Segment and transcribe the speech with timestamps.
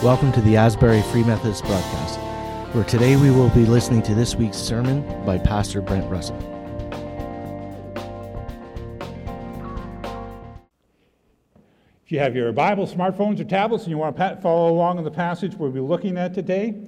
[0.00, 2.20] Welcome to the Asbury Free Methodist broadcast,
[2.72, 6.40] where today we will be listening to this week's sermon by Pastor Brent Russett.
[12.04, 15.04] If you have your Bible, smartphones, or tablets, and you want to follow along in
[15.04, 16.80] the passage we'll be looking at today,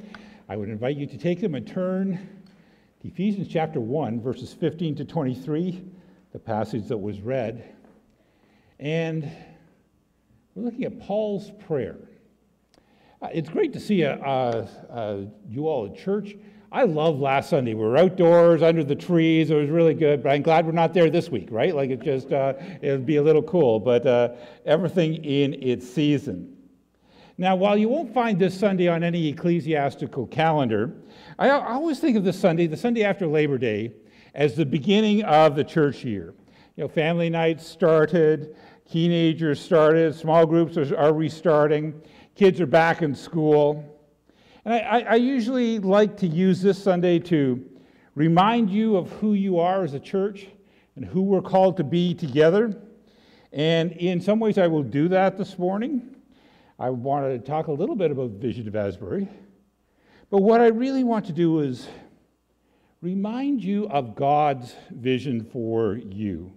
[0.48, 2.28] I would invite you to take them and turn
[3.02, 5.82] to Ephesians chapter 1, verses 15 to 23,
[6.32, 7.74] the passage that was read.
[8.78, 9.28] And
[10.54, 11.96] we're looking at Paul's prayer.
[13.22, 16.36] Uh, it's great to see a, a, you all at church.
[16.72, 17.74] I love last Sunday.
[17.74, 19.50] We were outdoors under the trees.
[19.50, 21.74] It was really good, but I'm glad we're not there this week, right?
[21.74, 24.30] Like it just, uh, it would be a little cool, but uh,
[24.64, 26.56] everything in its season.
[27.36, 30.94] Now, while you won't find this Sunday on any ecclesiastical calendar,
[31.38, 33.92] I always think of this Sunday, the Sunday after Labor Day,
[34.34, 36.34] as the beginning of the church year.
[36.80, 38.56] You know, family nights started,
[38.90, 41.92] teenagers started, small groups are, are restarting
[42.34, 43.84] kids are back in school.
[44.64, 47.62] And I, I, usually like to use this Sunday to
[48.14, 50.46] remind you of who you are as a church
[50.96, 52.74] and who we're called to be together.
[53.52, 56.16] And in some ways, I will do that this morning.
[56.78, 59.28] I wanted to talk a little bit about Vision of Asbury.
[60.30, 61.88] But what I really want to do is
[63.02, 66.54] remind you of God's vision for you.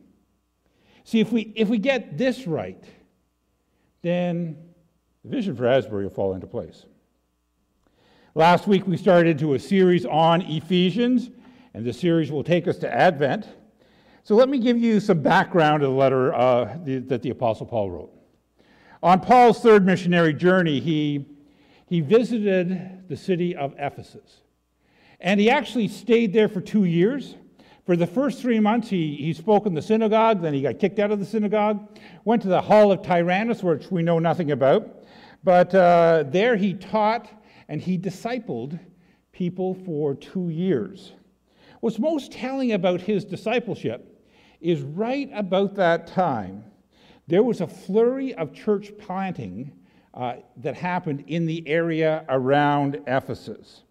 [1.04, 2.84] See, if we, if we get this right,
[4.02, 4.58] then
[5.24, 6.86] the vision for Asbury will fall into place.
[8.36, 11.30] Last week we started into a series on Ephesians,
[11.74, 13.48] and the series will take us to Advent.
[14.24, 17.66] So let me give you some background of the letter uh, the, that the Apostle
[17.66, 18.12] Paul wrote.
[19.02, 21.26] On Paul's third missionary journey, he,
[21.88, 24.38] he visited the city of Ephesus.
[25.20, 27.36] And he actually stayed there for two years.
[27.86, 31.00] For the first three months, he, he spoke in the synagogue, then he got kicked
[31.00, 31.86] out of the synagogue,
[32.24, 35.04] went to the Hall of Tyrannus, which we know nothing about.
[35.44, 37.30] But uh, there he taught
[37.68, 38.80] and he discipled
[39.34, 41.12] people for two years.
[41.82, 44.24] What's most telling about his discipleship
[44.62, 46.64] is right about that time,
[47.28, 49.74] there was a flurry of church planting
[50.14, 53.84] uh, that happened in the area around Ephesus.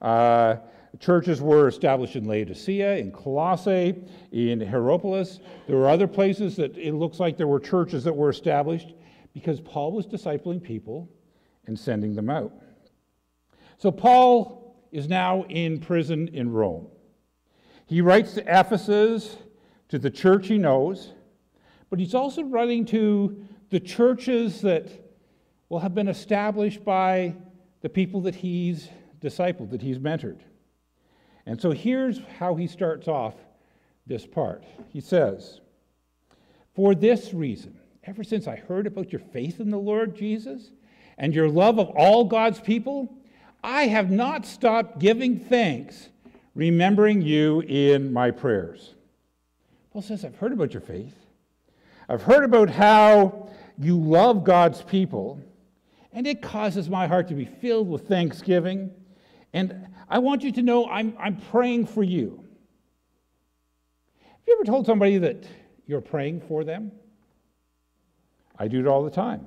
[0.00, 0.56] Uh,
[0.98, 3.94] churches were established in Laodicea, in Colossae,
[4.32, 5.40] in Hierapolis.
[5.66, 8.94] There were other places that it looks like there were churches that were established
[9.32, 11.08] because Paul was discipling people
[11.66, 12.52] and sending them out.
[13.78, 16.88] So Paul is now in prison in Rome.
[17.86, 19.36] He writes to Ephesus,
[19.88, 21.12] to the church he knows,
[21.88, 24.88] but he's also writing to the churches that
[25.68, 27.34] will have been established by
[27.80, 28.88] the people that he's
[29.20, 30.40] discipled, that he's mentored.
[31.50, 33.34] And so here's how he starts off
[34.06, 34.62] this part.
[34.92, 35.60] He says,
[36.76, 40.70] For this reason, ever since I heard about your faith in the Lord Jesus
[41.18, 43.12] and your love of all God's people,
[43.64, 46.10] I have not stopped giving thanks,
[46.54, 48.94] remembering you in my prayers.
[49.92, 51.16] Paul says, I've heard about your faith.
[52.08, 55.40] I've heard about how you love God's people,
[56.12, 58.92] and it causes my heart to be filled with thanksgiving.
[59.52, 62.44] And I want you to know I'm, I'm praying for you.
[64.22, 65.46] Have you ever told somebody that
[65.86, 66.90] you're praying for them?
[68.58, 69.46] I do it all the time.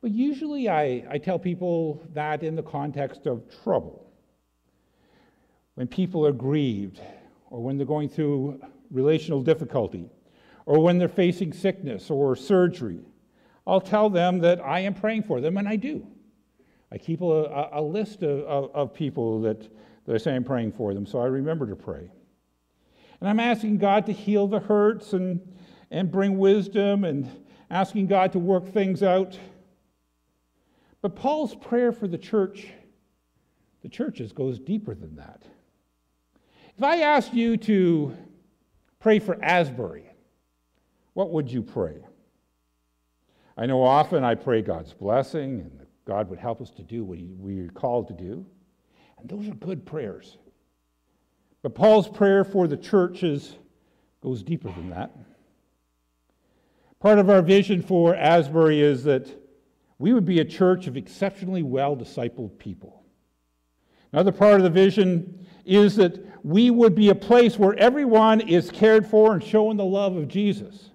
[0.00, 4.12] But usually I, I tell people that in the context of trouble.
[5.76, 7.00] When people are grieved,
[7.48, 8.60] or when they're going through
[8.90, 10.10] relational difficulty,
[10.66, 13.00] or when they're facing sickness or surgery,
[13.66, 16.06] I'll tell them that I am praying for them, and I do.
[16.92, 19.66] I keep a, a list of, of, of people that,
[20.04, 22.10] that I say I'm praying for them, so I remember to pray.
[23.18, 25.40] And I'm asking God to heal the hurts and,
[25.90, 27.30] and bring wisdom and
[27.70, 29.38] asking God to work things out.
[31.00, 32.68] But Paul's prayer for the church,
[33.80, 35.44] the churches, goes deeper than that.
[36.76, 38.14] If I asked you to
[39.00, 40.10] pray for Asbury,
[41.14, 42.04] what would you pray?
[43.56, 47.18] I know often I pray God's blessing and God would help us to do what
[47.38, 48.44] we are called to do.
[49.18, 50.36] And those are good prayers.
[51.62, 53.54] But Paul's prayer for the churches
[54.20, 55.16] goes deeper than that.
[56.98, 59.28] Part of our vision for Asbury is that
[59.98, 63.04] we would be a church of exceptionally well discipled people.
[64.12, 68.70] Another part of the vision is that we would be a place where everyone is
[68.70, 70.90] cared for and shown the love of Jesus.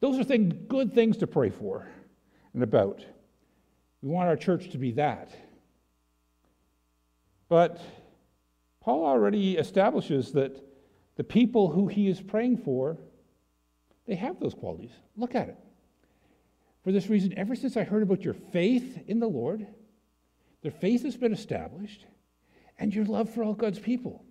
[0.00, 1.86] Those are things, good things to pray for
[2.54, 3.04] and about.
[4.02, 5.30] We want our church to be that.
[7.48, 7.80] But
[8.80, 10.64] Paul already establishes that
[11.16, 12.98] the people who he is praying for
[14.10, 14.90] they have those qualities.
[15.16, 15.56] Look at it.
[16.82, 19.68] For this reason, ever since I heard about your faith in the Lord,
[20.62, 22.06] their faith has been established,
[22.76, 24.24] and your love for all God's people.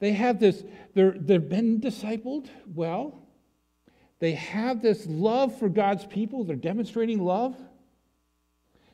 [0.00, 0.62] They have this,
[0.92, 3.23] they're, they've been discipled well.
[4.24, 6.44] They have this love for God's people.
[6.44, 7.54] They're demonstrating love.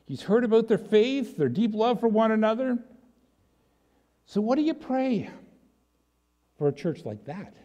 [0.05, 2.77] He's heard about their faith, their deep love for one another.
[4.25, 5.29] So, what do you pray
[6.57, 7.55] for a church like that?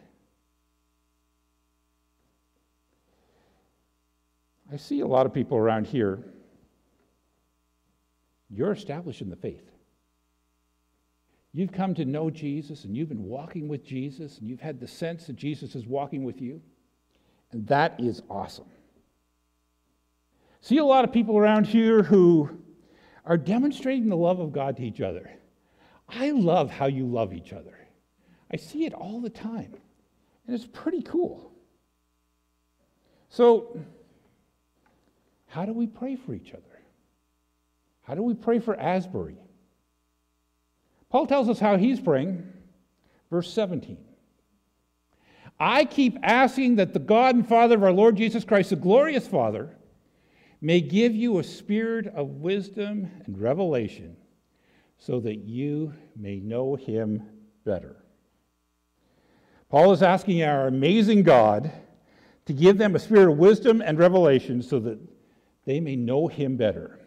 [4.71, 6.23] I see a lot of people around here.
[8.49, 9.69] You're established in the faith.
[11.51, 14.87] You've come to know Jesus and you've been walking with Jesus and you've had the
[14.87, 16.61] sense that Jesus is walking with you.
[17.51, 18.65] And that is awesome.
[20.61, 22.49] See a lot of people around here who
[23.25, 25.29] are demonstrating the love of God to each other.
[26.09, 27.77] I love how you love each other.
[28.51, 29.75] I see it all the time,
[30.45, 31.51] and it's pretty cool.
[33.29, 33.77] So,
[35.47, 36.63] how do we pray for each other?
[38.03, 39.37] How do we pray for Asbury?
[41.09, 42.53] Paul tells us how he's praying.
[43.29, 43.97] Verse 17.
[45.59, 49.27] I keep asking that the God and Father of our Lord Jesus Christ, the glorious
[49.27, 49.75] Father,
[50.61, 54.17] may give you a spirit of wisdom and revelation
[54.99, 57.23] so that you may know him
[57.65, 57.95] better.
[59.69, 61.71] Paul is asking our amazing God
[62.45, 64.99] to give them a spirit of wisdom and revelation so that
[65.65, 66.99] they may know him better.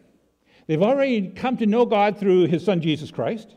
[0.67, 3.55] They've already come to know God through his son Jesus Christ,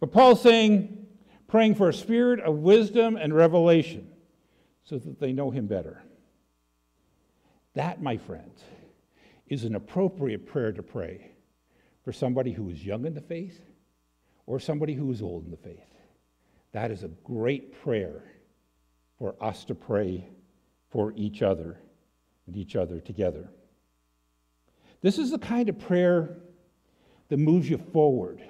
[0.00, 1.06] but Paul's saying,
[1.46, 4.08] praying for a spirit of wisdom and revelation
[4.84, 6.02] so that they know him better.
[7.74, 8.62] That, my friends,
[9.48, 11.32] is an appropriate prayer to pray
[12.04, 13.60] for somebody who is young in the faith
[14.46, 15.80] or somebody who is old in the faith.
[16.72, 18.22] That is a great prayer
[19.18, 20.28] for us to pray
[20.90, 21.78] for each other
[22.46, 23.48] and each other together.
[25.00, 26.36] This is the kind of prayer
[27.28, 28.42] that moves you forward,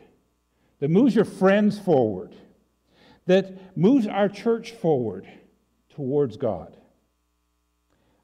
[0.80, 2.34] that moves your friends forward,
[3.26, 5.28] that moves our church forward
[5.94, 6.76] towards God.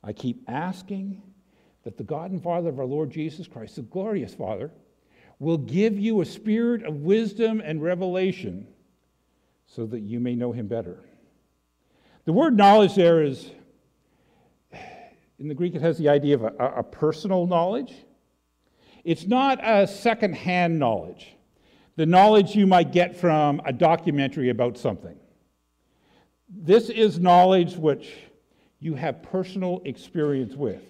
[0.02, 1.22] I keep asking
[1.84, 4.70] that the God and Father of our Lord Jesus Christ, the glorious Father,
[5.38, 8.66] will give you a spirit of wisdom and revelation
[9.66, 10.98] so that you may know him better.
[12.24, 13.50] The word knowledge there is,
[15.38, 17.94] in the Greek, it has the idea of a, a personal knowledge.
[19.04, 21.34] It's not a second-hand knowledge,
[21.96, 25.16] the knowledge you might get from a documentary about something.
[26.50, 28.12] This is knowledge which
[28.80, 30.82] you have personal experience with.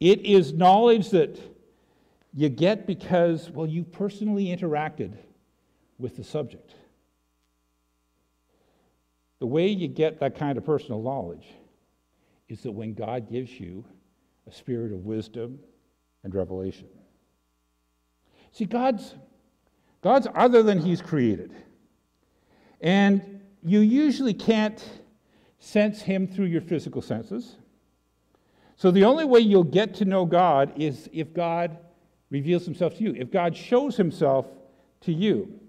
[0.00, 1.40] It is knowledge that
[2.34, 5.16] you get because, well, you personally interacted
[5.98, 6.74] with the subject.
[9.38, 11.46] The way you get that kind of personal knowledge
[12.48, 13.84] is that when God gives you
[14.46, 15.58] a spirit of wisdom
[16.24, 16.88] and revelation.
[18.52, 19.14] See, God's,
[20.02, 21.54] God's other than He's created.
[22.80, 24.82] And you usually can't
[25.58, 27.56] sense Him through your physical senses.
[28.76, 31.76] So the only way you'll get to know God is if God
[32.30, 34.46] reveals himself to you, if God shows himself
[35.02, 35.60] to you.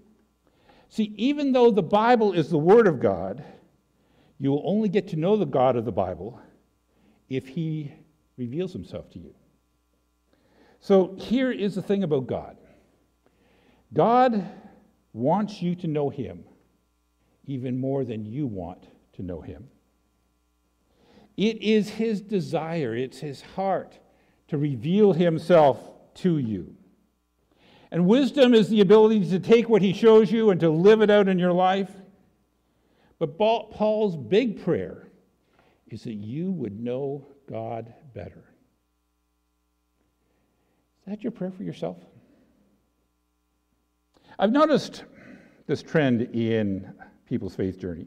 [0.88, 3.44] See, even though the Bible is the Word of God,
[4.38, 6.40] you will only get to know the God of the Bible
[7.28, 7.92] if he
[8.36, 9.34] reveals himself to you.
[10.80, 12.56] So here is the thing about God
[13.92, 14.50] God
[15.12, 16.44] wants you to know him
[17.44, 19.68] even more than you want to know him.
[21.36, 23.98] It is his desire, it's his heart
[24.48, 25.78] to reveal himself
[26.14, 26.74] to you.
[27.90, 31.10] And wisdom is the ability to take what he shows you and to live it
[31.10, 31.90] out in your life.
[33.18, 35.08] But Paul's big prayer
[35.88, 38.44] is that you would know God better.
[41.00, 41.98] Is that your prayer for yourself?
[44.38, 45.04] I've noticed
[45.66, 46.92] this trend in
[47.32, 48.06] people's faith journey.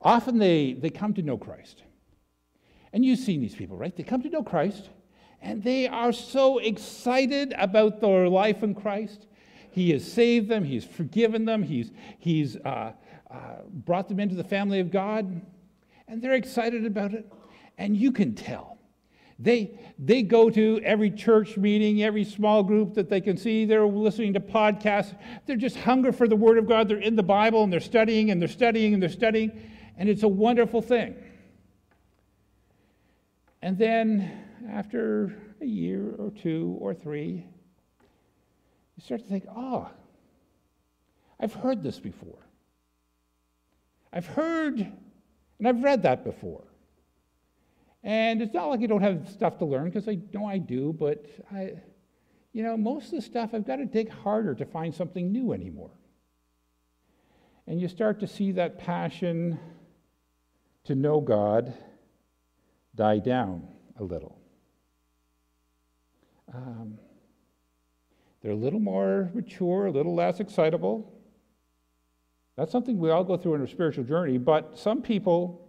[0.00, 1.82] Often they, they come to know Christ.
[2.92, 3.94] And you've seen these people, right?
[3.96, 4.90] They come to know Christ
[5.42, 9.26] and they are so excited about their life in Christ.
[9.72, 12.92] He has saved them, He's forgiven them, He's, he's uh,
[13.28, 13.36] uh,
[13.66, 15.40] brought them into the family of God,
[16.06, 17.30] and they're excited about it.
[17.78, 18.78] And you can tell.
[19.42, 23.64] They, they go to every church meeting, every small group that they can see.
[23.64, 25.18] They're listening to podcasts.
[25.46, 26.88] They're just hunger for the Word of God.
[26.88, 29.68] They're in the Bible and they're studying and they're studying and they're studying.
[29.96, 31.16] And it's a wonderful thing.
[33.62, 34.30] And then
[34.70, 37.44] after a year or two or three,
[38.96, 39.90] you start to think, oh,
[41.40, 42.38] I've heard this before.
[44.12, 44.92] I've heard
[45.58, 46.64] and I've read that before.
[48.02, 50.92] And it's not like I don't have stuff to learn, because I know I do,
[50.92, 51.74] but I,
[52.52, 55.52] you know, most of the stuff I've got to dig harder to find something new
[55.52, 55.92] anymore.
[57.66, 59.60] And you start to see that passion
[60.84, 61.72] to know God
[62.96, 63.68] die down
[64.00, 64.36] a little.
[66.52, 66.98] Um,
[68.42, 71.14] they're a little more mature, a little less excitable.
[72.56, 75.61] That's something we all go through in our spiritual journey, but some people,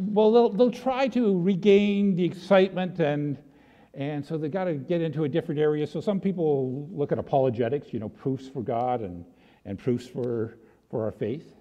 [0.00, 3.38] well, they'll, they'll try to regain the excitement, and,
[3.94, 5.86] and so they've got to get into a different area.
[5.86, 9.24] So some people look at apologetics, you know, proofs for God and,
[9.64, 10.58] and proofs for,
[10.90, 11.54] for our faith.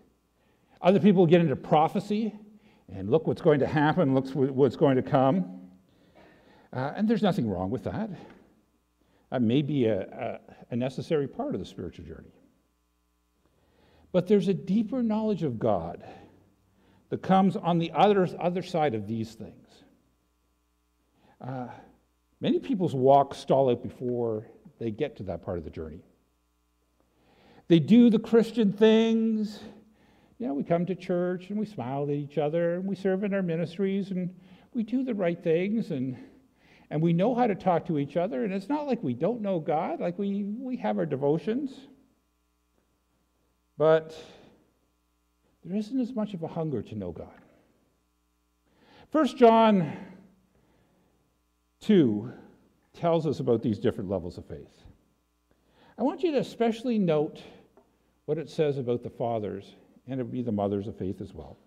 [0.82, 2.34] Other people get into prophecy
[2.94, 5.60] and look what's going to happen, look what's going to come.
[6.72, 8.10] Uh, and there's nothing wrong with that.
[9.32, 10.40] That may be a, a,
[10.72, 12.34] a necessary part of the spiritual journey.
[14.12, 16.04] But there's a deeper knowledge of God
[17.10, 19.68] that comes on the other, other side of these things.
[21.42, 21.68] Uh,
[22.40, 24.46] many people's walk stall out before
[24.80, 26.04] they get to that part of the journey.
[27.68, 29.60] They do the Christian things.
[30.38, 33.24] You know, we come to church and we smile at each other and we serve
[33.24, 34.34] in our ministries and
[34.74, 36.18] we do the right things and
[36.92, 39.42] and we know how to talk to each other, and it's not like we don't
[39.42, 41.72] know God, like we, we have our devotions.
[43.78, 44.16] But
[45.64, 47.28] there isn't as much of a hunger to know God.
[49.12, 49.98] 1 John
[51.82, 52.32] 2
[52.94, 54.84] tells us about these different levels of faith.
[55.98, 57.42] I want you to especially note
[58.26, 59.76] what it says about the fathers
[60.08, 61.58] and it be the mothers of faith as well.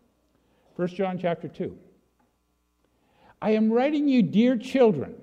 [0.77, 1.77] 1 John chapter 2.
[3.41, 5.15] I am writing you, dear children,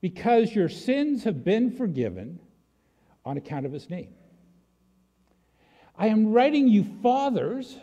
[0.00, 2.38] because your sins have been forgiven
[3.24, 4.14] on account of his name.
[6.00, 7.76] I am writing you, fathers,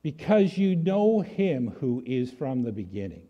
[0.00, 3.24] because you know him who is from the beginning.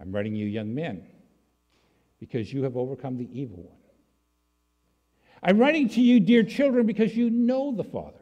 [0.00, 1.06] I'm writing you, young men,
[2.18, 3.76] because you have overcome the evil one.
[5.42, 8.16] I'm writing to you, dear children, because you know the Father.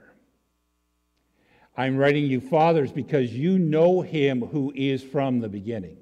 [1.77, 5.97] I'm writing you, fathers, because you know him who is from the beginning.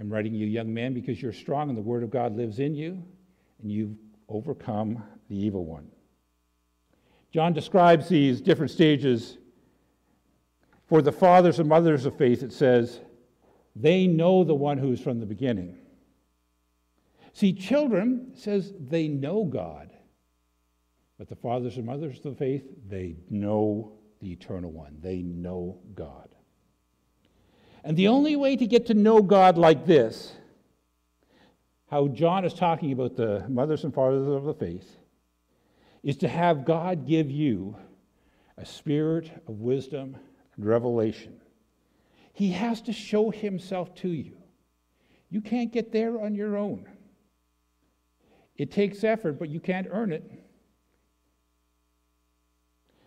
[0.00, 2.74] I'm writing you, young men, because you're strong and the word of God lives in
[2.74, 3.00] you,
[3.62, 3.96] and you've
[4.28, 5.86] overcome the evil one.
[7.34, 9.38] John describes these different stages.
[10.86, 13.00] For the fathers and mothers of faith, it says,
[13.74, 15.76] they know the one who is from the beginning.
[17.32, 19.90] See, children says they know God.
[21.18, 24.96] But the fathers and mothers of the faith, they know the eternal one.
[25.00, 26.28] They know God.
[27.82, 30.34] And the only way to get to know God like this,
[31.90, 34.98] how John is talking about the mothers and fathers of the faith,
[36.04, 37.76] is to have God give you
[38.58, 40.16] a spirit of wisdom
[40.54, 41.40] and revelation.
[42.34, 44.36] He has to show himself to you.
[45.30, 46.86] You can't get there on your own.
[48.56, 50.30] It takes effort, but you can't earn it.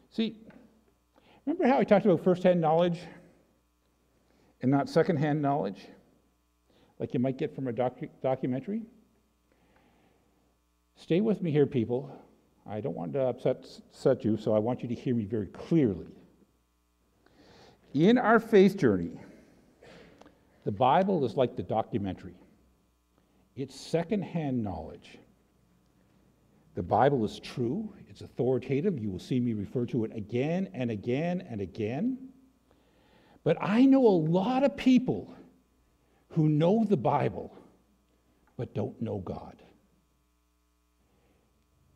[0.10, 0.42] See,
[1.46, 3.00] remember how I talked about firsthand knowledge
[4.62, 5.86] and not secondhand knowledge,
[7.00, 8.82] like you might get from a docu- documentary?
[10.96, 12.12] Stay with me here, people.
[12.70, 15.48] I don't want to upset, upset you, so I want you to hear me very
[15.48, 16.08] clearly.
[17.94, 19.20] In our faith journey,
[20.66, 22.36] the Bible is like the documentary.
[23.56, 25.18] It's secondhand knowledge.
[26.76, 29.00] The Bible is true, it's authoritative.
[29.00, 32.18] You will see me refer to it again and again and again.
[33.44, 35.34] But I know a lot of people
[36.30, 37.58] who know the Bible
[38.58, 39.62] but don't know God.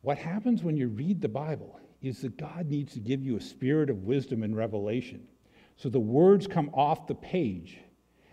[0.01, 3.41] What happens when you read the Bible is that God needs to give you a
[3.41, 5.27] spirit of wisdom and revelation.
[5.75, 7.79] So the words come off the page,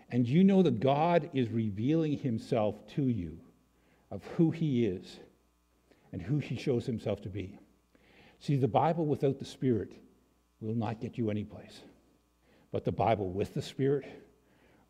[0.09, 3.37] and you know that God is revealing himself to you
[4.11, 5.19] of who he is
[6.11, 7.59] and who he shows himself to be.
[8.39, 9.93] See, the Bible without the Spirit
[10.61, 11.81] will not get you anyplace.
[12.71, 14.05] But the Bible with the Spirit,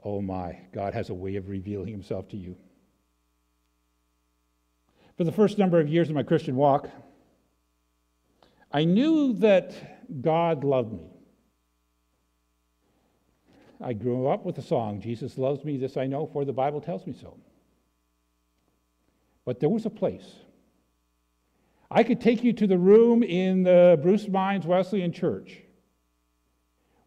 [0.04, 2.56] oh my, God has a way of revealing himself to you.
[5.20, 6.90] For the first number of years of my Christian walk,
[8.72, 9.74] I knew that
[10.22, 11.12] God loved me.
[13.82, 16.80] I grew up with the song, Jesus loves me, this I know, for the Bible
[16.80, 17.38] tells me so.
[19.44, 20.24] But there was a place
[21.92, 25.58] I could take you to the room in the Bruce Mines Wesleyan Church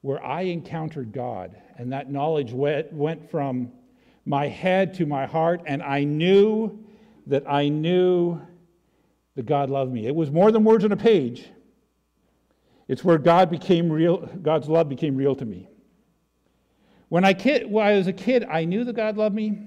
[0.02, 3.72] where I encountered God, and that knowledge went, went from
[4.26, 6.81] my head to my heart, and I knew
[7.26, 8.40] that I knew
[9.34, 10.06] that God loved me.
[10.06, 11.48] It was more than words on a page.
[12.88, 15.68] It's where God became real, God's love became real to me.
[17.08, 19.58] When I, kid, when I was a kid, I knew that God loved me.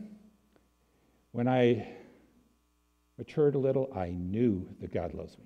[1.32, 1.88] When I
[3.18, 5.46] matured a little, I knew that God loves me.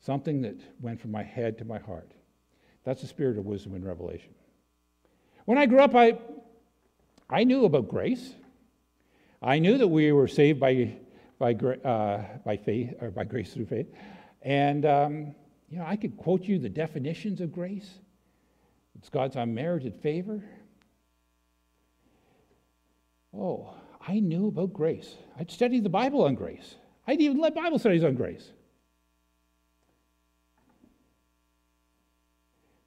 [0.00, 2.12] Something that went from my head to my heart.
[2.84, 4.34] That's the spirit of wisdom and revelation.
[5.44, 6.18] When I grew up, I,
[7.28, 8.34] I knew about grace.
[9.40, 10.96] I knew that we were saved by,
[11.38, 13.86] by, uh, by faith, or by grace through faith.
[14.42, 15.34] And, um,
[15.68, 17.88] you know, I could quote you the definitions of grace.
[18.98, 20.42] It's God's unmerited favor.
[23.36, 23.74] Oh,
[24.06, 25.14] I knew about grace.
[25.38, 26.74] I'd studied the Bible on grace.
[27.06, 28.50] I'd even led Bible studies on grace.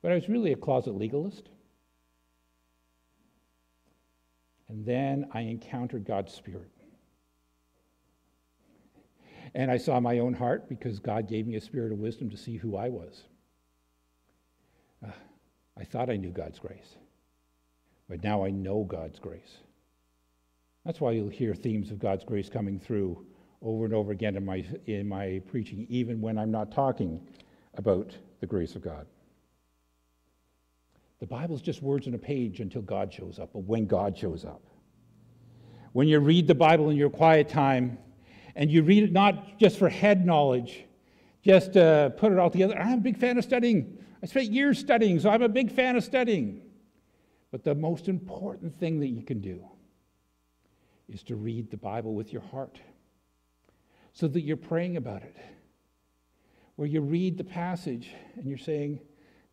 [0.01, 1.49] But I was really a closet legalist.
[4.71, 6.71] And then I encountered God's Spirit.
[9.53, 12.37] And I saw my own heart because God gave me a spirit of wisdom to
[12.37, 13.23] see who I was.
[15.05, 15.11] Uh,
[15.77, 16.95] I thought I knew God's grace,
[18.07, 19.57] but now I know God's grace.
[20.85, 23.25] That's why you'll hear themes of God's grace coming through
[23.61, 27.27] over and over again in my, in my preaching, even when I'm not talking
[27.75, 29.05] about the grace of God.
[31.21, 34.43] The Bible's just words on a page until God shows up, but when God shows
[34.43, 34.63] up.
[35.93, 37.99] When you read the Bible in your quiet time,
[38.55, 40.83] and you read it not just for head knowledge,
[41.43, 42.75] just uh, put it all together.
[42.77, 43.99] I'm a big fan of studying.
[44.23, 46.63] I spent years studying, so I'm a big fan of studying.
[47.51, 49.63] But the most important thing that you can do
[51.07, 52.79] is to read the Bible with your heart
[54.11, 55.35] so that you're praying about it.
[56.77, 59.01] Where you read the passage and you're saying,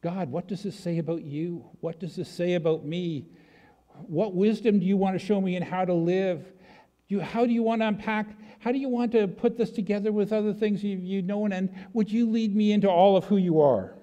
[0.01, 1.65] God, what does this say about you?
[1.81, 3.27] What does this say about me?
[4.07, 6.53] What wisdom do you want to show me in how to live?
[7.09, 8.29] You, how do you want to unpack?
[8.61, 11.53] How do you want to put this together with other things you've, you've known?
[11.53, 13.95] And would you lead me into all of who you are?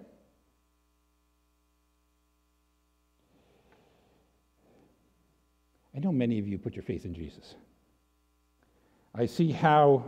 [5.96, 7.56] I know many of you put your faith in Jesus.
[9.14, 10.04] I see how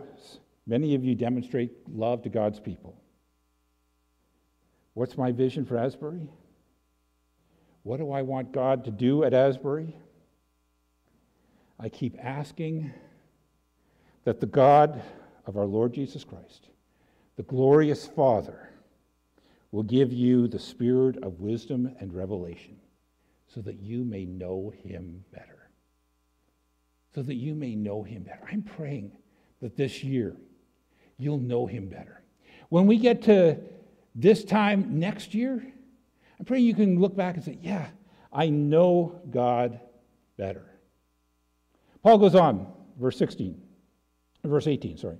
[0.65, 2.93] many of you demonstrate love to God's people.
[4.97, 6.27] What's my vision for Asbury?
[7.83, 9.95] What do I want God to do at Asbury?
[11.79, 12.91] I keep asking
[14.23, 14.99] that the God
[15.45, 16.69] of our Lord Jesus Christ,
[17.35, 18.71] the glorious Father,
[19.69, 22.79] will give you the spirit of wisdom and revelation
[23.45, 25.69] so that you may know him better.
[27.13, 28.47] So that you may know him better.
[28.51, 29.11] I'm praying
[29.61, 30.35] that this year
[31.19, 32.23] you'll know him better.
[32.69, 33.59] When we get to
[34.17, 35.63] this time next year,
[36.39, 37.87] I'm praying you can look back and say, yeah,
[38.33, 39.79] I know God
[40.37, 40.65] better.
[42.01, 42.67] Paul goes on,
[42.99, 43.61] verse 16,
[44.43, 45.19] verse 18, sorry.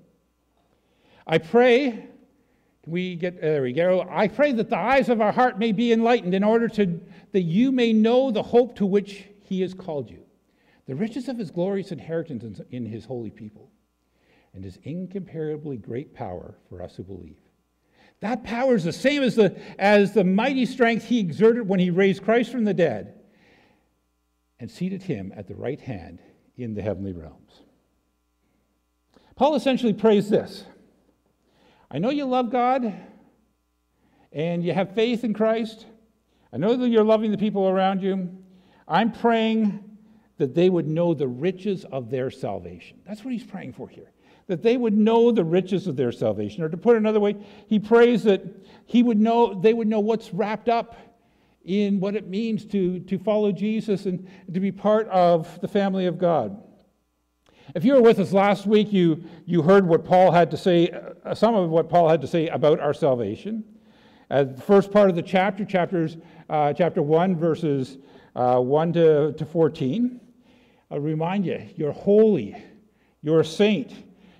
[1.28, 2.08] I pray,
[2.88, 4.08] we get, uh, there we go.
[4.10, 7.00] I pray that the eyes of our heart may be enlightened in order to,
[7.34, 10.24] that you may know the hope to which he has called you,
[10.88, 13.70] the riches of his glorious inheritance in his holy people,
[14.56, 17.38] and his incomparably great power for us who believe.
[18.20, 21.90] That power is the same as the, as the mighty strength he exerted when he
[21.90, 23.14] raised Christ from the dead
[24.60, 26.20] and seated him at the right hand
[26.56, 27.62] in the heavenly realms.
[29.36, 30.66] Paul essentially prays this
[31.92, 32.92] I know you love God
[34.32, 35.86] and you have faith in Christ.
[36.52, 38.36] I know that you're loving the people around you.
[38.88, 39.84] I'm praying
[40.38, 43.00] that they would know the riches of their salvation.
[43.06, 44.12] That's what he's praying for here
[44.48, 46.64] that they would know the riches of their salvation.
[46.64, 47.36] Or to put it another way,
[47.68, 48.44] he prays that
[48.86, 50.96] he would know, they would know what's wrapped up
[51.66, 56.06] in what it means to, to follow Jesus and to be part of the family
[56.06, 56.64] of God.
[57.76, 60.90] If you were with us last week, you, you heard what Paul had to say,
[61.26, 63.66] uh, some of what Paul had to say about our salvation.
[64.32, 66.16] Uh, the first part of the chapter, chapters,
[66.50, 67.98] uh, chapter 1, verses
[68.38, 70.22] uh, 1 to, to 14,
[70.90, 72.56] I'll remind you, you're holy,
[73.22, 73.92] you're a saint,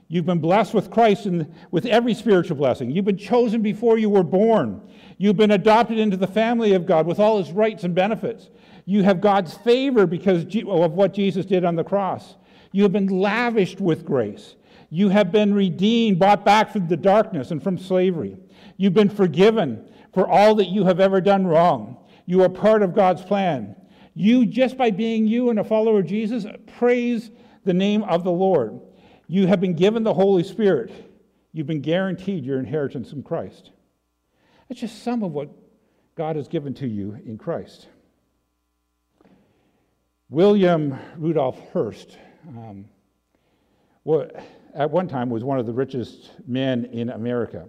[0.10, 2.92] You've been blessed with Christ and with every spiritual blessing.
[2.92, 4.82] You've been chosen before you were born.
[5.18, 8.50] You've been adopted into the family of God with all his rights and benefits.
[8.86, 12.36] You have God's favor because of what Jesus did on the cross.
[12.72, 14.56] You have been lavished with grace.
[14.90, 18.38] You have been redeemed, bought back from the darkness and from slavery.
[18.78, 21.98] You've been forgiven for all that you have ever done wrong.
[22.26, 23.76] You are part of God's plan.
[24.14, 26.46] You, just by being you and a follower of Jesus,
[26.78, 27.30] praise
[27.66, 28.80] the name of the Lord.
[29.28, 30.92] You have been given the Holy Spirit.
[31.52, 33.72] You've been guaranteed your inheritance in Christ.
[34.68, 35.50] That's just some of what
[36.16, 37.88] God has given to you in Christ.
[40.30, 42.86] William Rudolph Hearst, um,
[44.04, 44.28] well,
[44.74, 47.66] at one time was one of the richest men in America.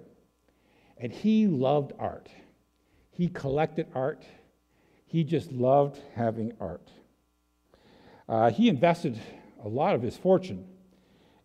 [0.97, 2.29] And he loved art.
[3.11, 4.25] He collected art.
[5.07, 6.91] he just loved having art.
[8.29, 9.19] Uh, he invested
[9.65, 10.67] a lot of his fortune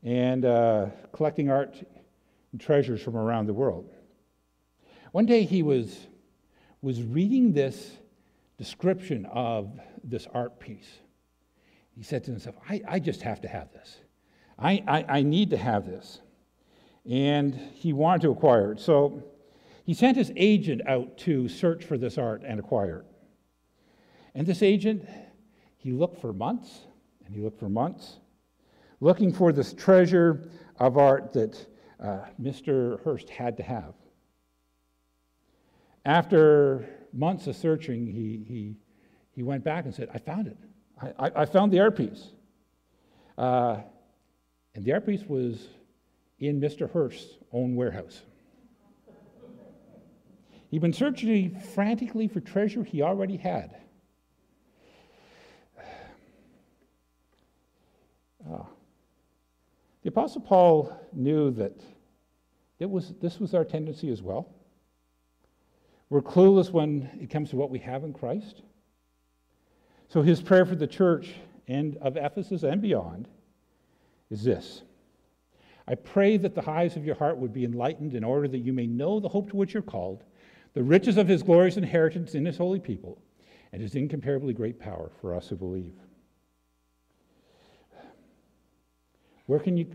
[0.04, 1.76] and uh, collecting art
[2.52, 3.90] and treasures from around the world.
[5.12, 6.08] One day he was,
[6.82, 7.98] was reading this
[8.58, 10.90] description of this art piece.
[11.96, 13.98] He said to himself, I, I just have to have this.
[14.58, 16.20] I, I, I need to have this.
[17.10, 18.80] And he wanted to acquire it.
[18.80, 19.24] So
[19.86, 23.06] he sent his agent out to search for this art and acquire it.
[24.36, 25.08] And this agent,
[25.78, 26.80] he looked for months
[27.26, 28.18] and he looked for months,
[29.04, 31.68] looking for this treasure of art that
[32.00, 33.04] uh, Mr.
[33.04, 33.94] Hearst had to have.
[36.06, 38.78] After months of searching, he, he,
[39.32, 40.58] he went back and said, I found it.
[41.02, 42.30] I, I, I found the art piece.
[43.38, 43.82] Uh,
[44.74, 45.68] and the art piece was
[46.40, 46.90] in Mr.
[46.90, 48.22] Hearst's own warehouse.
[50.72, 53.76] He'd been searching frantically for treasure he already had.
[58.50, 58.64] Uh,
[60.04, 61.82] the Apostle Paul knew that
[62.80, 64.50] it was, this was our tendency as well.
[66.10, 68.62] We're clueless when it comes to what we have in Christ.
[70.10, 71.34] So his prayer for the church
[71.68, 73.28] and of Ephesus and beyond
[74.30, 74.84] is this
[75.88, 78.74] I pray that the eyes of your heart would be enlightened in order that you
[78.74, 80.24] may know the hope to which you're called,
[80.74, 83.22] the riches of his glorious inheritance in his holy people,
[83.72, 85.94] and his incomparably great power for us who believe.
[89.46, 89.88] Where can you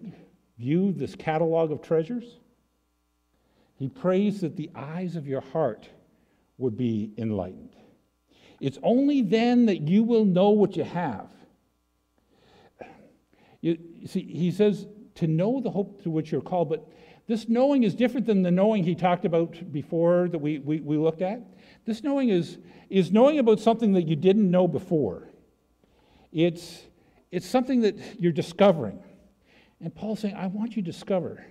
[0.59, 2.39] view this catalog of treasures?
[3.77, 5.89] He prays that the eyes of your heart
[6.59, 7.77] would be enlightened.
[8.61, 11.31] It's only then that you will know what you have.
[13.61, 16.89] You, see, he says to know the hope to which you're called, but
[17.27, 20.97] this knowing is different than the knowing he talked about before that we, we, we
[20.97, 21.41] looked at.
[21.85, 22.59] This knowing is,
[22.89, 25.29] is knowing about something that you didn't know before.
[26.33, 26.83] It's,
[27.31, 29.03] it's something that you're discovering.
[29.81, 31.45] And Paul's saying, I want you to discover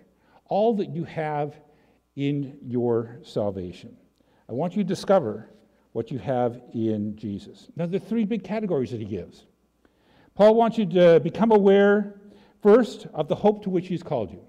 [0.45, 1.55] all that you have
[2.15, 3.95] in your salvation.
[4.49, 5.49] I want you to discover
[5.93, 7.67] what you have in Jesus.
[7.75, 9.45] Now, there are three big categories that he gives.
[10.35, 12.19] Paul wants you to become aware,
[12.61, 14.41] first, of the hope to which he's called you.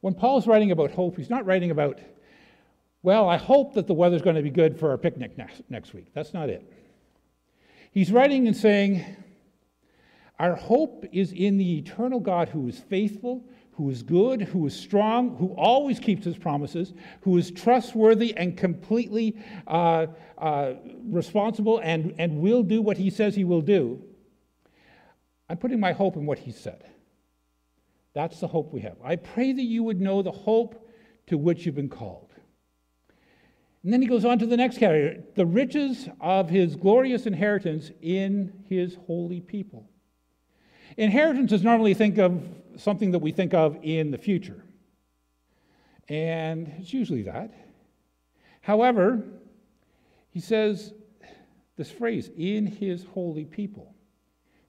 [0.00, 2.00] When Paul's writing about hope, he's not writing about,
[3.02, 5.94] well, I hope that the weather's going to be good for our picnic next, next
[5.94, 6.08] week.
[6.12, 6.70] That's not it.
[7.92, 9.04] He's writing and saying,
[10.42, 14.74] our hope is in the eternal God who is faithful, who is good, who is
[14.74, 19.36] strong, who always keeps his promises, who is trustworthy and completely
[19.68, 20.72] uh, uh,
[21.04, 24.02] responsible and, and will do what he says he will do.
[25.48, 26.90] I'm putting my hope in what he said.
[28.12, 28.96] That's the hope we have.
[29.04, 30.90] I pray that you would know the hope
[31.28, 32.32] to which you've been called.
[33.84, 37.92] And then he goes on to the next category the riches of his glorious inheritance
[38.00, 39.88] in his holy people.
[40.96, 42.42] Inheritance is normally think of
[42.76, 44.62] something that we think of in the future.
[46.08, 47.52] And it's usually that.
[48.60, 49.22] However,
[50.30, 50.92] he says
[51.76, 53.94] this phrase, in his holy people.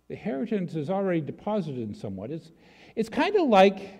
[0.07, 2.31] The inheritance is already deposited in somewhat.
[2.31, 2.51] It's,
[2.95, 3.99] it's kind of like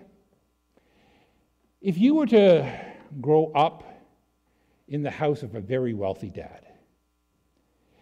[1.81, 2.71] if you were to
[3.19, 3.83] grow up
[4.87, 6.65] in the house of a very wealthy dad,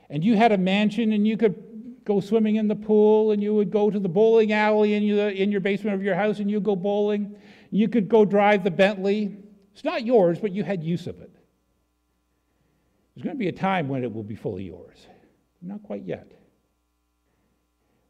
[0.09, 1.70] and you had a mansion and you could
[2.05, 5.29] go swimming in the pool and you would go to the bowling alley in your,
[5.29, 7.35] in your basement of your house and you go bowling.
[7.69, 9.37] You could go drive the Bentley.
[9.73, 11.31] It's not yours, but you had use of it.
[13.15, 15.05] There's going to be a time when it will be fully yours.
[15.61, 16.31] Not quite yet.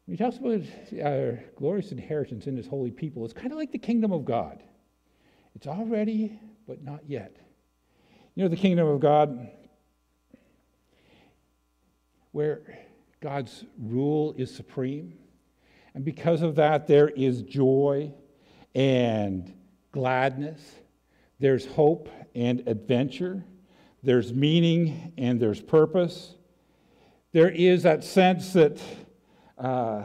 [0.06, 0.62] When he talks about
[1.04, 4.62] our glorious inheritance in his holy people, it's kind of like the kingdom of God.
[5.54, 7.36] It's already, but not yet.
[8.34, 9.48] You know, the kingdom of God,
[12.32, 12.62] where
[13.22, 15.14] God's rule is supreme.
[15.94, 18.12] And because of that, there is joy
[18.74, 19.54] and
[19.92, 20.60] gladness.
[21.38, 23.44] There's hope and adventure.
[24.02, 26.34] There's meaning and there's purpose.
[27.30, 28.82] There is that sense that
[29.56, 30.02] uh,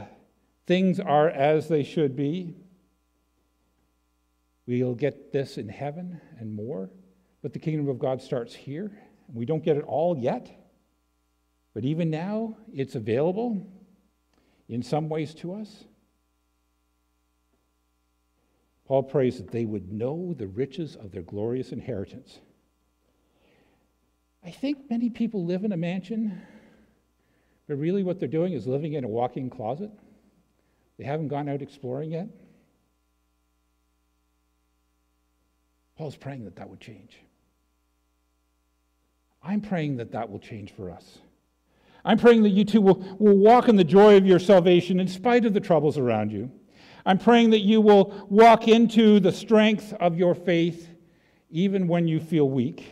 [0.67, 2.53] things are as they should be.
[4.67, 6.91] We'll get this in heaven and more,
[7.41, 8.91] but the kingdom of God starts here.
[9.33, 10.66] We don't get it all yet.
[11.77, 13.63] But even now, it's available
[14.67, 15.83] in some ways to us.
[18.87, 22.39] Paul prays that they would know the riches of their glorious inheritance.
[24.43, 26.41] I think many people live in a mansion,
[27.67, 29.91] but really what they're doing is living in a walk in closet.
[30.97, 32.27] They haven't gone out exploring yet.
[35.95, 37.19] Paul's praying that that would change.
[39.43, 41.19] I'm praying that that will change for us
[42.07, 45.09] I'm praying that you too will, will walk in the joy of your salvation in
[45.09, 46.49] spite of the troubles around you.
[47.05, 50.87] I'm praying that you will walk into the strength of your faith
[51.49, 52.89] even when you feel weak.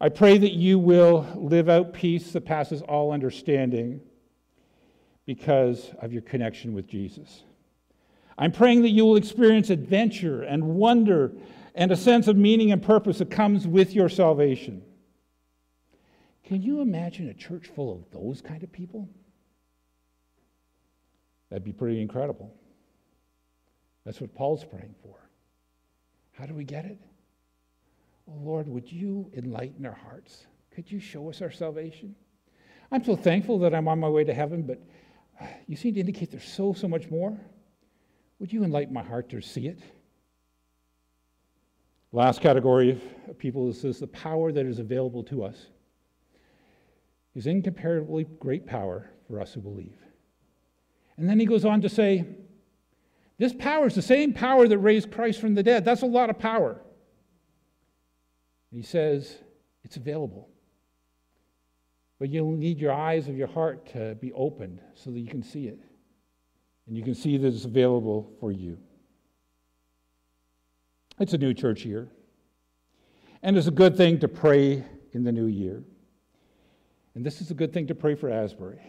[0.00, 4.00] I pray that you will live out peace that passes all understanding
[5.26, 7.42] because of your connection with Jesus.
[8.38, 11.32] I'm praying that you will experience adventure and wonder
[11.74, 14.82] and a sense of meaning and purpose that comes with your salvation.
[16.52, 19.08] Can you imagine a church full of those kind of people?
[21.48, 22.52] That'd be pretty incredible.
[24.04, 25.16] That's what Paul's praying for.
[26.32, 26.98] How do we get it?
[28.28, 30.44] Oh, Lord, would you enlighten our hearts?
[30.70, 32.14] Could you show us our salvation?
[32.90, 34.78] I'm so thankful that I'm on my way to heaven, but
[35.40, 37.34] uh, you seem to indicate there's so, so much more.
[38.40, 39.78] Would you enlighten my heart to see it?
[42.12, 45.68] Last category of people is the power that is available to us
[47.34, 49.96] is incomparably great power for us who believe.
[51.16, 52.24] And then he goes on to say,
[53.38, 55.84] This power is the same power that raised Christ from the dead.
[55.84, 56.80] That's a lot of power.
[58.70, 59.36] And he says,
[59.84, 60.48] It's available.
[62.18, 65.42] But you'll need your eyes of your heart to be opened so that you can
[65.42, 65.80] see it.
[66.86, 68.78] And you can see that it's available for you.
[71.18, 72.10] It's a new church year.
[73.42, 75.82] And it's a good thing to pray in the new year.
[77.14, 78.80] And this is a good thing to pray for Asbury.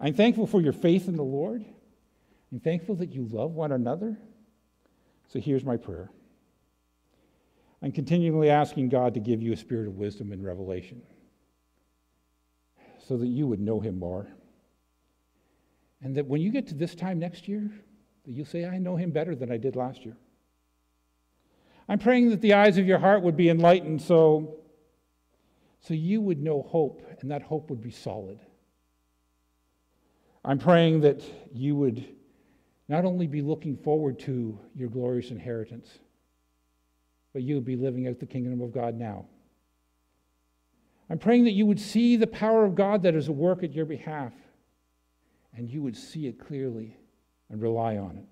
[0.00, 1.64] I'm thankful for your faith in the Lord.
[2.52, 4.16] I'm thankful that you love one another.
[5.28, 6.10] So here's my prayer.
[7.82, 11.02] I'm continually asking God to give you a spirit of wisdom and revelation
[13.06, 14.26] so that you would know him more.
[16.02, 17.70] And that when you get to this time next year,
[18.24, 20.16] that you'll say, I know him better than I did last year.
[21.88, 24.57] I'm praying that the eyes of your heart would be enlightened so
[25.80, 28.40] so you would know hope, and that hope would be solid.
[30.44, 32.04] I'm praying that you would
[32.88, 35.98] not only be looking forward to your glorious inheritance,
[37.32, 39.26] but you would be living out the kingdom of God now.
[41.10, 43.74] I'm praying that you would see the power of God that is at work at
[43.74, 44.32] your behalf,
[45.54, 46.96] and you would see it clearly
[47.50, 48.26] and rely on it.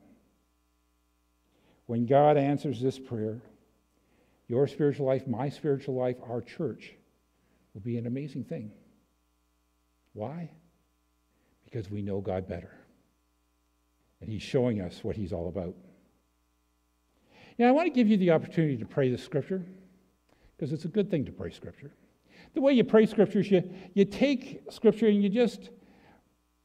[1.86, 3.40] When God answers this prayer,
[4.48, 6.92] your spiritual life, my spiritual life, our church,
[7.76, 8.72] will be an amazing thing.
[10.14, 10.50] Why?
[11.62, 12.70] Because we know God better.
[14.22, 15.74] And He's showing us what He's all about.
[17.58, 19.62] Now, I want to give you the opportunity to pray the scripture
[20.56, 21.92] because it's a good thing to pray scripture.
[22.54, 23.62] The way you pray scripture is you,
[23.92, 25.68] you take scripture and you just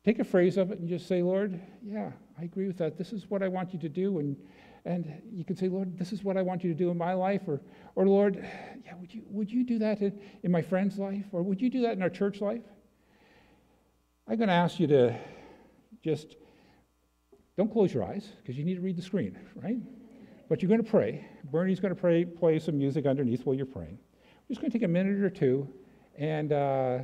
[0.05, 2.97] take a phrase of it and just say, Lord, yeah, I agree with that.
[2.97, 4.19] This is what I want you to do.
[4.19, 4.37] And
[4.85, 7.13] and you can say, Lord, this is what I want you to do in my
[7.13, 7.61] life, or,
[7.95, 8.43] or Lord,
[8.83, 11.69] yeah, would you, would you do that in, in my friend's life, or would you
[11.69, 12.63] do that in our church life?
[14.27, 15.15] I'm going to ask you to
[16.03, 16.35] just
[17.57, 19.77] don't close your eyes because you need to read the screen, right?
[20.49, 21.27] But you're going to pray.
[21.51, 23.99] Bernie's going to pray, play some music underneath while you're praying.
[24.47, 25.67] We're just going to take a minute or two,
[26.17, 26.99] and, uh,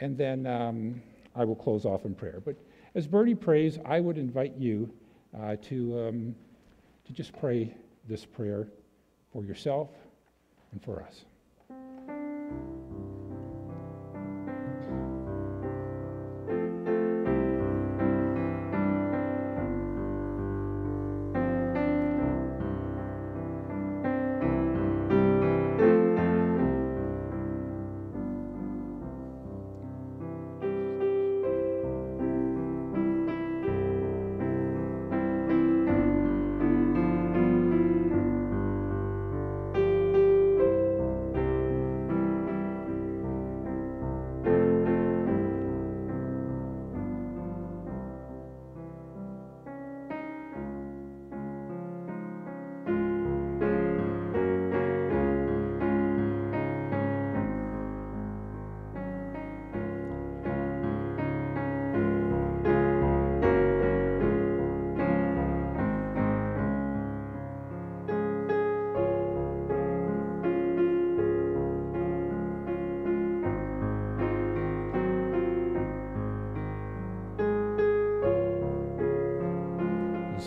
[0.00, 1.02] and then um,
[1.34, 2.40] I will close off in prayer.
[2.44, 2.56] But
[2.94, 4.92] as Bernie prays, I would invite you
[5.36, 6.08] uh, to.
[6.08, 6.34] Um,
[7.08, 7.74] to just pray
[8.06, 8.68] this prayer
[9.32, 9.88] for yourself
[10.72, 11.24] and for us.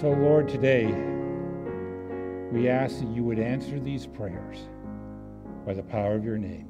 [0.01, 0.87] So, Lord, today
[2.51, 4.57] we ask that you would answer these prayers
[5.63, 6.67] by the power of your name.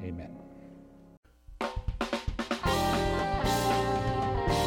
[0.00, 0.30] Amen.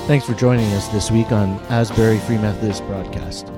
[0.08, 3.50] Thanks for joining us this week on Asbury Free Methodist Broadcast.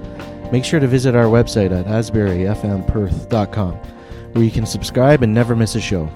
[0.51, 5.73] Make sure to visit our website at asburyfmperth.com where you can subscribe and never miss
[5.73, 6.07] a show.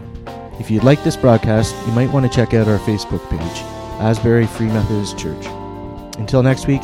[0.60, 3.64] If you'd like this broadcast, you might want to check out our Facebook page,
[4.00, 5.48] Asbury Free Methodist Church.
[6.20, 6.84] Until next week,